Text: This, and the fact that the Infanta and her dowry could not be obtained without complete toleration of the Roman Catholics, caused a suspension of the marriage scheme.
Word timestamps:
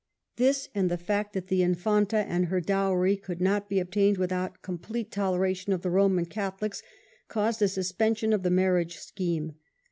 This, 0.37 0.67
and 0.73 0.89
the 0.89 0.97
fact 0.97 1.33
that 1.33 1.45
the 1.45 1.61
Infanta 1.61 2.17
and 2.25 2.47
her 2.47 2.59
dowry 2.59 3.15
could 3.15 3.39
not 3.39 3.69
be 3.69 3.79
obtained 3.79 4.17
without 4.17 4.63
complete 4.63 5.11
toleration 5.11 5.73
of 5.73 5.83
the 5.83 5.91
Roman 5.91 6.25
Catholics, 6.25 6.81
caused 7.27 7.61
a 7.61 7.67
suspension 7.67 8.33
of 8.33 8.41
the 8.41 8.49
marriage 8.49 8.97
scheme. 8.97 9.57